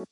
[0.00, 0.06] 大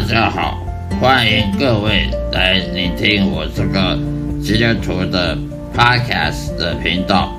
[0.00, 0.64] 家好，
[0.98, 3.98] 欢迎各位来聆听我这个
[4.42, 5.36] 基督徒的
[5.74, 7.34] podcast 的频道。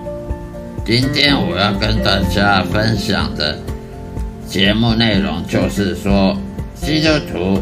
[0.85, 3.57] 今天我要跟大家分享的
[4.47, 6.37] 节目内容就是说，
[6.75, 7.59] 基督徒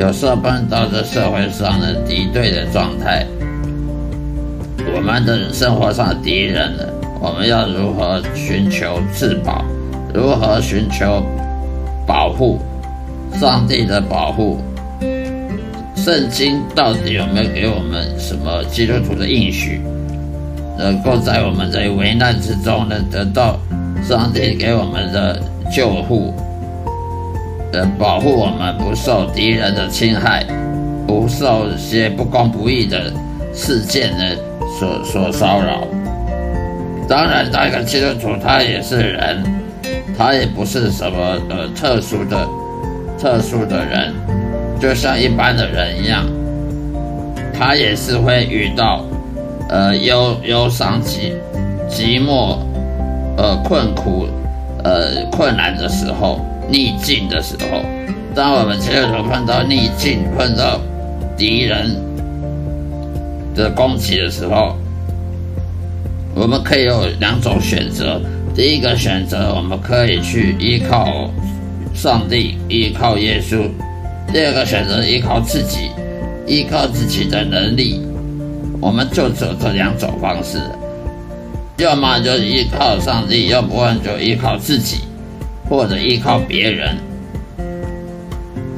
[0.00, 3.26] 有时候碰到这社会上的敌对的状态，
[4.94, 6.84] 我们的生活上的敌人呢，
[7.20, 9.62] 我们要如何寻求自保？
[10.14, 11.22] 如何寻求
[12.06, 12.58] 保护？
[13.38, 14.58] 上帝的保护，
[15.94, 19.82] 圣经到底有没有给我们什么基督徒的应许，
[20.78, 23.60] 能够在我们的危难之中呢得到
[24.02, 25.38] 上帝给我们的
[25.70, 26.32] 救护，
[27.72, 30.44] 呃，保护我们不受敌人的侵害，
[31.06, 33.12] 不受一些不公不义的
[33.54, 34.36] 事件的
[34.78, 35.86] 所所骚扰。
[37.08, 39.44] 当然，那个基督徒他也是人，
[40.16, 42.48] 他也不是什么呃特殊的。
[43.22, 44.14] 特殊的人，
[44.80, 46.24] 就像一般的人一样，
[47.52, 49.04] 他也是会遇到，
[49.68, 51.34] 呃忧忧伤、寂
[51.86, 52.56] 寂寞、
[53.36, 54.26] 呃困苦、
[54.82, 57.82] 呃困难的时候，逆境的时候。
[58.34, 60.80] 当我们其实都碰到逆境、碰到
[61.36, 61.96] 敌人
[63.54, 64.76] 的攻击的时候，
[66.34, 68.20] 我们可以有两种选择。
[68.54, 71.30] 第一个选择，我们可以去依靠。
[71.92, 73.68] 上帝依靠耶稣，
[74.32, 75.90] 第二个选择依靠自己，
[76.46, 78.00] 依靠自己的能力，
[78.80, 80.58] 我们就走这两种方式，
[81.78, 84.98] 要么就依靠上帝，要不然就依靠自己，
[85.70, 86.96] 或者依靠别人。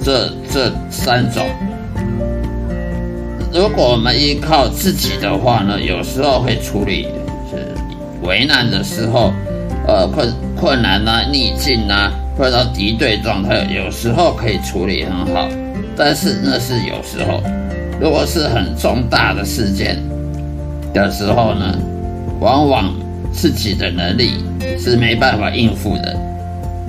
[0.05, 1.45] 这这三种，
[3.53, 7.09] 如果我们依靠自己的话呢，有时候会处理
[7.51, 7.75] 是
[8.23, 9.33] 为难的时候，
[9.87, 12.13] 呃困困难呐，逆境呐。
[12.35, 15.47] 碰到敌对状态，有时候可以处理很好，
[15.95, 17.43] 但是那是有时候。
[18.01, 19.97] 如果是很重大的事件
[20.95, 21.79] 的时候呢，
[22.41, 22.93] 往往
[23.33, 24.43] 自己的能力
[24.79, 26.17] 是没办法应付的，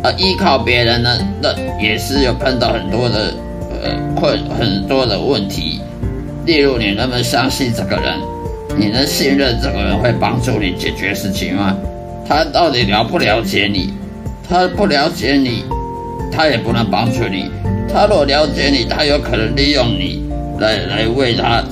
[0.01, 3.33] 而依靠别人呢，那也是有碰到很多的
[3.83, 5.81] 呃困很多的问题。
[6.45, 8.19] 例如，你能不能相信这个人？
[8.77, 11.75] 你能信任这个人会帮助你解决事情吗？
[12.27, 13.93] 他到底了不了解你？
[14.49, 15.63] 他不了解你，
[16.31, 17.51] 他也不能帮助你。
[17.93, 20.23] 他若了解你，他有可能利用你
[20.59, 21.63] 来来为他，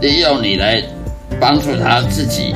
[0.00, 0.82] 利用你来
[1.40, 2.54] 帮助他自己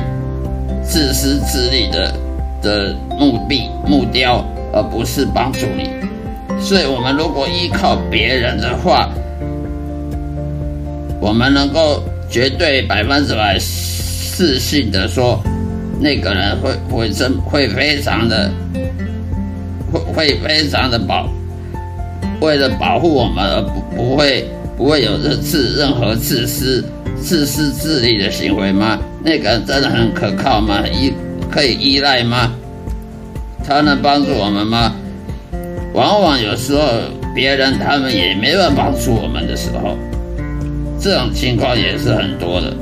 [0.83, 2.13] 自私自利的
[2.61, 5.89] 的目的目标，而不是帮助你。
[6.59, 9.09] 所以，我们如果依靠别人的话，
[11.19, 15.41] 我们能够绝对百分之百自信的说，
[15.99, 18.51] 那个人会会真会非常的。
[19.91, 21.29] 会会非常的保，
[22.39, 26.81] 为了保护我们而不不会不会有任自任何自私
[27.21, 28.97] 自私自利的行为吗？
[29.21, 30.81] 那个人真的很可靠吗？
[30.87, 31.11] 一
[31.51, 32.51] 可以依赖吗？
[33.63, 34.95] 他能帮助我们吗？
[35.93, 36.81] 往往有时候
[37.35, 39.97] 别人他们也没办法帮助我们的时候，
[40.99, 42.73] 这种情况也是很多的。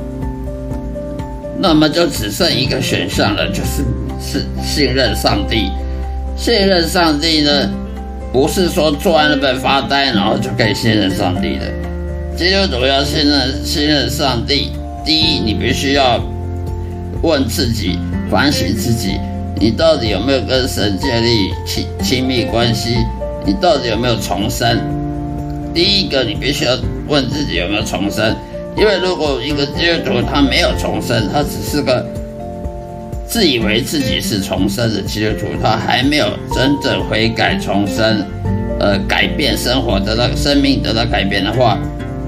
[1.58, 3.84] 那么就只剩一个选项了，就是
[4.20, 5.70] 是信任上帝。
[6.36, 7.70] 信任上帝呢，
[8.32, 11.70] 不是说坐在那边发呆，然后就可以信任上帝的。
[12.36, 14.70] 基督徒要信任信任上帝，
[15.04, 16.18] 第一，你必须要
[17.22, 17.98] 问自己、
[18.30, 19.18] 反省自己，
[19.58, 22.96] 你到底有没有跟神建立亲亲密关系？
[23.44, 24.78] 你到底有没有重生？
[25.74, 26.76] 第一个，你必须要
[27.08, 28.34] 问自己有没有重生，
[28.76, 32.06] 因为如果一个基督徒他没有重生，他只是个。
[33.26, 38.26] 自以为自己是重生的基督徒，他还没有真正悔改重生，
[38.80, 41.78] 呃，改变生活得到生命得到改变的话，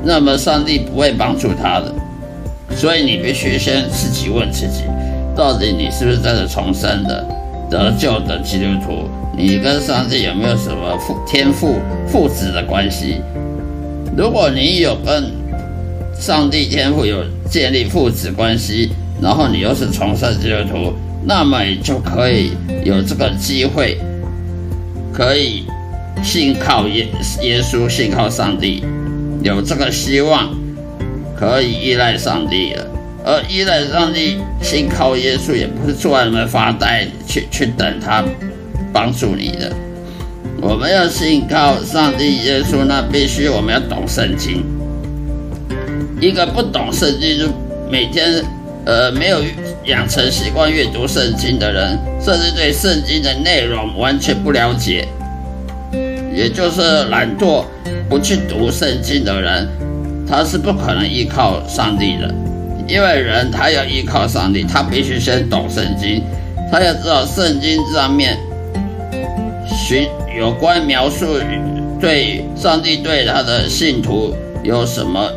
[0.05, 1.93] 那么上帝不会帮助他的。
[2.75, 4.85] 所以你必须先自己问自己，
[5.37, 7.25] 到底你是不是真的重生的
[7.71, 9.09] 得救的基督徒？
[9.37, 11.77] 你跟上帝有没有什么父天父
[12.07, 13.17] 父子的关系？
[14.17, 15.33] 如果你有跟
[16.19, 18.91] 上帝天父有建立父子关系，
[19.23, 20.93] 然后你又是重生基督徒，
[21.25, 22.53] 那么你就可以
[22.85, 23.99] 有这个机会，
[25.13, 25.65] 可以
[26.23, 27.07] 信靠耶
[27.41, 28.85] 耶稣，信靠上帝，
[29.43, 30.55] 有这个希望，
[31.43, 32.87] 可以依赖上帝了。
[33.25, 38.23] 而依赖上帝，信靠耶稣，也不是坐在那边发呆，去去等他
[38.93, 39.73] 帮助你的。
[40.61, 44.65] 我们要信靠上帝耶稣，那必须我们要懂圣经。
[46.21, 47.49] 一个不懂圣经就
[47.91, 48.41] 每天
[48.87, 49.41] 呃没有
[49.87, 55.09] 养成习惯阅读圣经的人，甚至对圣经的内容完全不了解，
[56.33, 57.65] 也就是懒惰
[58.09, 59.69] 不去读圣经的人，
[60.29, 62.35] 他是不可能依靠上帝的。
[62.89, 66.23] 因为人他要依靠上帝，他必须先懂圣经，
[66.71, 68.37] 他要知道圣经上面
[69.67, 70.07] 寻
[70.39, 71.27] 有关描述
[72.01, 75.31] 对上帝对他的信徒有什么。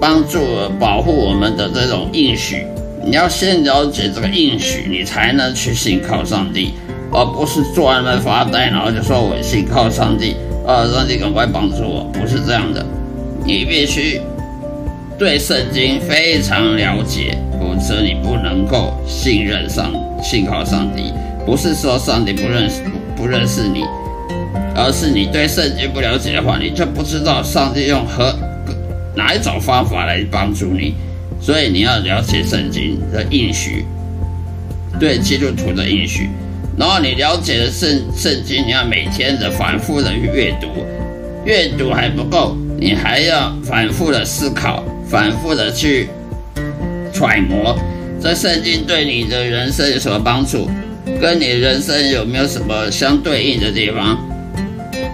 [0.00, 0.38] 帮助
[0.78, 2.64] 保护我们的这种应许，
[3.04, 6.74] 你要先了解这个应许，你才能去信靠上帝，
[7.10, 12.86] 而不是坐在那发呆，然后就说我信靠上帝，啊，上帝赶快帮助我，不是这样的。
[13.44, 14.20] 你必须
[15.18, 19.92] 对圣经非常了解，否则你不能够信任上
[20.22, 21.12] 信靠上帝。
[21.46, 22.82] 不是说上帝不认识
[23.16, 23.84] 不认识你，
[24.74, 28.34] 而是你对圣经不了解的话，你就不知道上帝用何。
[29.16, 30.94] 哪一种方法来帮助你？
[31.40, 33.84] 所以你要了解圣经的应许，
[35.00, 36.28] 对基督徒的应许。
[36.76, 40.68] 然后你了解了圣圣经，你要每天的反复的阅读，
[41.44, 46.08] 阅读还不够，你还要反复的思考，反复的去
[47.12, 47.76] 揣摩
[48.20, 50.70] 这圣经对你的人生有什么帮助，
[51.20, 54.18] 跟你人生有没有什么相对应的地方，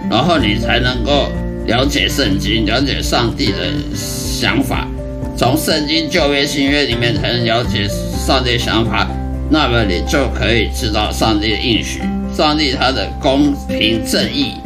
[0.09, 1.29] 然后你才能够。
[1.67, 4.87] 了解圣经，了解上帝的想法，
[5.35, 9.09] 从圣经旧约新约里面才能了解上帝想法，
[9.49, 14.57] 那么你就可以知道上帝的应许，上帝他的公平正义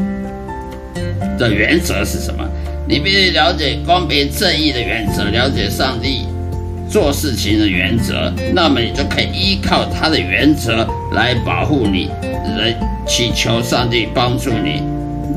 [1.38, 2.44] 的原则是什么？
[2.90, 6.26] 你必须了解公平正义的原则，了解上帝
[6.90, 12.10] 做事情的原则，那么你就可以依靠他的原则来保护你，
[12.58, 12.76] 来
[13.06, 14.82] 祈求上帝帮助你。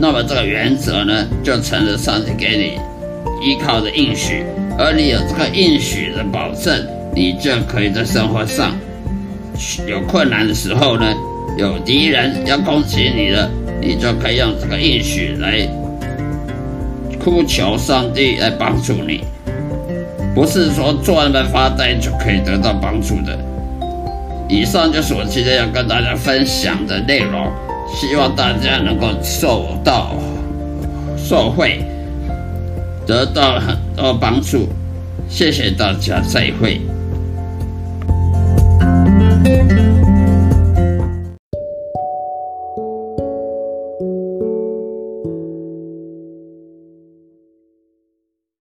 [0.01, 4.43] 那么这个原则呢，就成了上帝给你依靠的应许，
[4.79, 6.75] 而你有这个应许的保证，
[7.15, 8.75] 你就可以在生活上
[9.87, 11.15] 有困难的时候呢，
[11.59, 15.69] 有敌人要攻击你了，你就可以用这个应许来
[17.23, 19.25] 哭求上帝来帮助你，
[20.35, 23.39] 不是说坐在那发呆就可以得到帮助的。
[24.49, 27.51] 以上就是我今天要跟大家分享的内容。
[27.95, 30.15] 希望大家能够受到
[31.15, 31.85] 受惠，
[33.07, 34.67] 得到很多帮助。
[35.29, 36.81] 谢谢大家，再会。